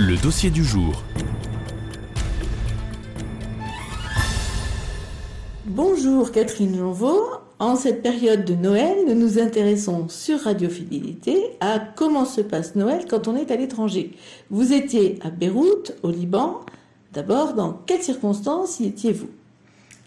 [0.00, 1.02] Le dossier du jour.
[5.66, 7.24] Bonjour Catherine Jonvaux.
[7.58, 12.76] En cette période de Noël, nous nous intéressons sur Radio Fidélité à comment se passe
[12.76, 14.12] Noël quand on est à l'étranger.
[14.50, 16.60] Vous étiez à Beyrouth, au Liban.
[17.12, 19.30] D'abord, dans quelles circonstances y étiez-vous?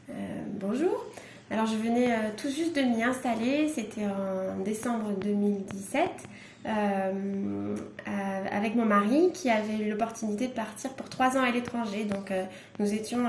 [0.10, 0.14] Euh,
[0.62, 1.06] Bonjour.
[1.50, 6.10] Alors je venais euh, tout juste de m'y installer, c'était en décembre 2017,
[6.66, 7.76] euh,
[8.52, 12.06] avec mon mari qui avait eu l'opportunité de partir pour trois ans à l'étranger.
[12.06, 12.32] Donc
[12.80, 13.26] nous étions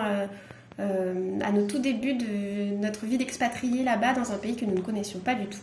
[0.79, 4.81] à nos tout débuts de notre vie d'expatriés là-bas dans un pays que nous ne
[4.81, 5.59] connaissions pas du tout.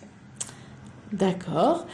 [1.12, 1.86] D'accord.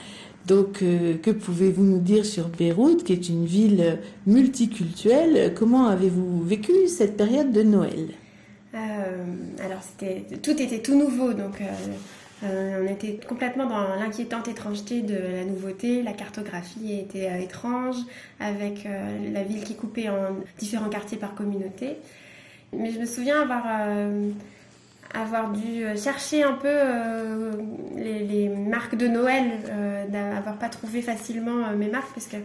[0.45, 3.97] Donc, que pouvez-vous nous dire sur Beyrouth, qui est une ville
[4.27, 5.55] multiculturelle?
[5.55, 8.09] Comment avez-vous vécu cette période de Noël?
[8.75, 9.23] Euh,
[9.63, 11.93] alors c'était tout était tout nouveau, donc euh, euh,
[12.45, 16.03] on était complètement dans l'inquiétante étrangeté de la nouveauté.
[16.03, 17.97] La cartographie était étrange,
[18.39, 18.87] avec
[19.33, 21.97] la ville qui coupait en différents quartiers par communauté.
[22.73, 23.41] Mais je me souviens
[25.13, 26.75] avoir dû chercher un peu
[27.95, 29.45] les, marques de Noël,
[30.09, 32.37] d'avoir pas trouvé facilement mes marques parce que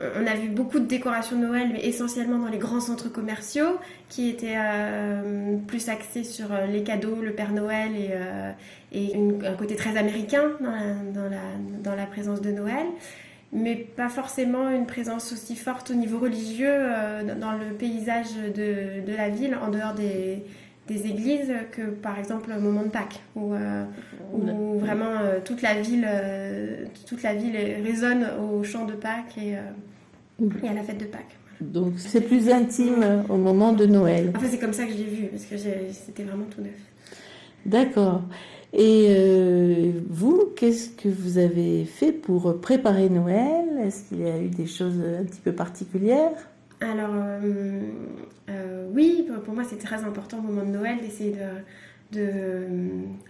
[0.00, 3.78] on a vu beaucoup de décorations de Noël, mais essentiellement dans les grands centres commerciaux,
[4.08, 8.52] qui étaient euh, plus axés sur euh, les cadeaux, le Père Noël et, euh,
[9.46, 12.86] un côté très américain dans la, présence de Noël,
[13.52, 16.78] mais pas forcément une présence aussi forte au niveau religieux
[17.40, 20.42] dans le paysage de, la ville, en dehors des,
[20.88, 23.52] églises, que par exemple au moment de Pâques, où,
[24.78, 26.06] vraiment toute la ville,
[27.06, 29.54] toute la ville résonne au chant de Pâques et
[30.62, 31.36] et à la fête de Pâques.
[31.60, 34.32] Donc c'est plus intime au moment de Noël.
[34.36, 36.72] Enfin, c'est comme ça que je l'ai vu, parce que c'était vraiment tout neuf.
[37.64, 38.22] D'accord.
[38.72, 43.66] Et euh, vous, qu'est-ce que vous avez fait pour préparer Noël?
[43.84, 46.32] Est-ce qu'il y a eu des choses un petit peu particulières?
[46.80, 47.71] Alors, euh, euh,
[48.92, 52.66] oui, pour moi, c'est très important au moment de Noël d'essayer de, de,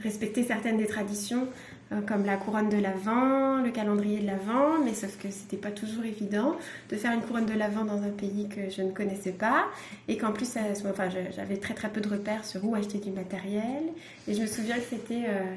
[0.02, 1.46] respecter certaines des traditions
[1.92, 5.70] euh, comme la couronne de l'Avent, le calendrier de l'Avent, mais sauf que c'était pas
[5.70, 6.56] toujours évident
[6.90, 9.66] de faire une couronne de l'Avent dans un pays que je ne connaissais pas
[10.08, 10.56] et qu'en plus,
[10.88, 13.84] enfin, j'avais très très peu de repères sur où acheter du matériel.
[14.26, 15.54] Et je me souviens que c'était euh,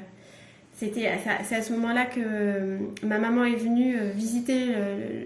[0.76, 1.10] c'était
[1.48, 4.74] c'est à ce moment-là que euh, ma maman est venue visiter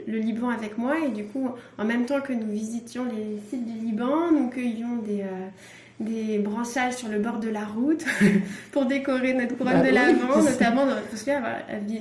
[0.06, 3.66] le, Liban avec moi et du coup en même temps que nous visitions les sites
[3.66, 5.25] du Liban nous cueillions des
[6.00, 8.05] des branchages sur le bord de la route
[8.72, 11.56] pour décorer notre couronne bah de l'Avent, notamment, je me souviens avoir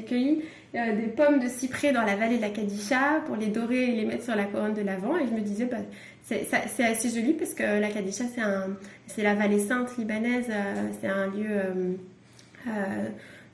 [0.07, 0.41] cueilli
[0.75, 3.95] euh, des pommes de cyprès dans la vallée de la Kadisha pour les dorer et
[3.95, 5.17] les mettre sur la couronne de l'Avent.
[5.17, 5.77] Et je me disais, bah,
[6.23, 8.25] c'est assez joli parce que la Kadisha,
[9.07, 11.49] c'est la vallée sainte libanaise, euh, c'est un lieu
[12.67, 13.09] euh,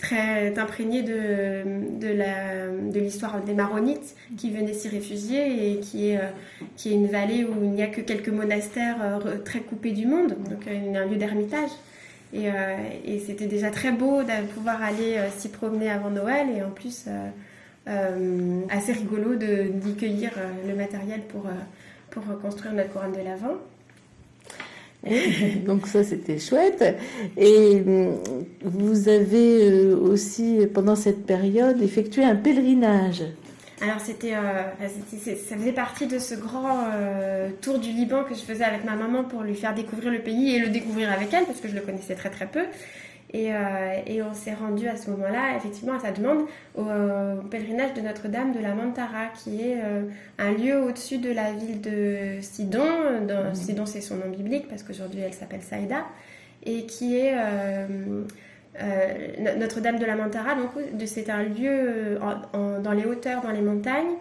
[0.05, 1.63] très imprégné de,
[1.99, 6.29] de l'histoire des Maronites qui venaient s'y réfugier et qui est, euh,
[6.75, 10.05] qui est une vallée où il n'y a que quelques monastères euh, très coupés du
[10.05, 11.69] monde, donc euh, un lieu d'ermitage.
[12.33, 12.49] Et,
[13.25, 17.05] c'était déjà très beau de pouvoir aller s'y promener avant Noël et en plus
[17.85, 20.31] assez rigolo d'y cueillir
[20.67, 21.43] le matériel pour,
[22.09, 23.55] pour construire notre couronne de l'Avent.
[25.65, 26.83] Donc ça, c'était chouette.
[27.37, 28.17] Et hum,
[28.63, 33.23] vous avez euh, aussi, pendant cette période, effectué un pèlerinage.
[33.81, 34.87] Alors c'était, euh,
[35.49, 38.95] ça faisait partie de ce grand euh, tour du Liban que je faisais avec ma
[38.95, 41.75] maman pour lui faire découvrir le pays et le découvrir avec elle parce que je
[41.75, 42.63] le connaissais très très peu.
[43.33, 46.85] Euh, et, on s'est rendu à ce moment-là, effectivement, à sa demande, au,
[47.49, 50.03] pèlerinage de Notre-Dame de la Mantara, qui est euh,
[50.37, 52.85] un lieu au-dessus de la ville de Sidon.
[53.21, 53.55] Mmh.
[53.55, 56.05] Sidon, c'est son nom biblique, parce qu'aujourd'hui, elle s'appelle Saïda.
[56.63, 58.23] Et qui est euh,
[59.57, 60.55] Notre-Dame de la Mantara.
[60.55, 60.71] Donc,
[61.05, 62.17] c'est un lieu
[62.83, 64.15] dans les hauteurs, dans les montagnes,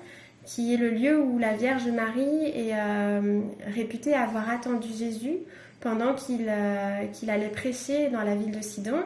[0.45, 2.75] qui est le lieu où la Vierge Marie est
[3.75, 5.39] réputée avoir attendu Jésus
[5.85, 9.03] pendant euh, qu'il allait prêcher dans la ville de Sidon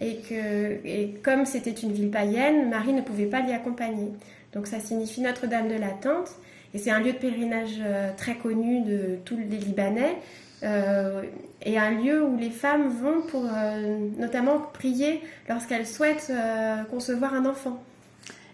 [0.00, 4.08] et que et comme c'était une ville païenne, Marie ne pouvait pas l'y accompagner.
[4.54, 6.30] Donc ça signifie Notre-Dame de l'Attente
[6.74, 10.16] et c'est un lieu de pèlerinage euh, très connu de tous les Libanais
[10.62, 11.22] euh,
[11.64, 13.44] et un lieu où les femmes vont pour
[14.18, 16.32] notamment prier lorsqu'elles souhaitent
[16.90, 17.80] concevoir un enfant.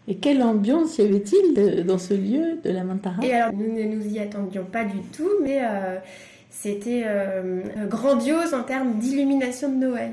[0.08, 3.24] Et quelle ambiance y avait-il dans ce lieu de la Mantara?
[3.24, 5.60] Et alors nous ne nous y attendions pas du tout, mais
[6.50, 10.12] c'était euh, grandiose en termes d'illumination de Noël.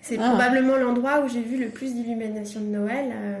[0.00, 0.30] C'est ah.
[0.30, 3.12] probablement l'endroit où j'ai vu le plus d'illumination de Noël.
[3.12, 3.38] Euh,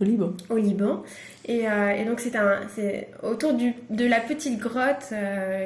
[0.00, 0.32] au Liban.
[0.48, 1.02] Au Liban.
[1.44, 5.12] Et, euh, donc c'est autour de la petite grotte,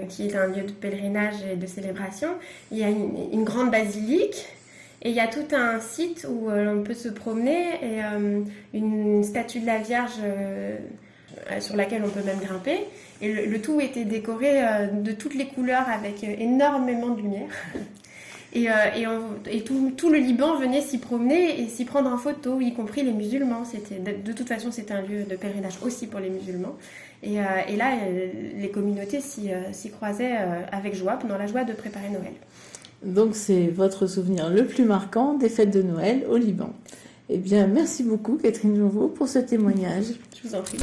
[0.08, 2.28] qui est un lieu de pèlerinage et de célébration,
[2.70, 4.46] il y a une, grande basilique.
[5.04, 8.00] Et il y a tout un site où on peut se promener et
[8.72, 10.20] une statue de la Vierge
[11.60, 12.80] sur laquelle on peut même grimper.
[13.20, 14.60] Et le, tout était décoré
[14.92, 17.48] de toutes les couleurs avec énormément de lumière.
[18.54, 23.12] Et, tout, le Liban venait s'y promener et s'y prendre en photo, y compris les
[23.12, 23.62] musulmans.
[23.62, 26.76] De, toute façon, c'était un lieu de pèlerinage aussi pour les musulmans.
[27.22, 27.92] Et, là,
[28.58, 30.36] les communautés s'y croisaient
[30.70, 32.34] avec joie, pendant la joie de préparer Noël.
[33.02, 36.70] Donc c'est votre souvenir le plus marquant des fêtes de Noël au Liban.
[37.28, 40.06] Eh bien, merci beaucoup Catherine Jonvaux pour ce témoignage.
[40.42, 40.78] Je vous en prie.